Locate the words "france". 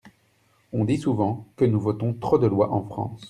2.81-3.19